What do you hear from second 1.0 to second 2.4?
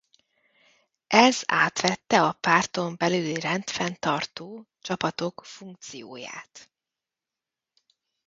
Ez átvette a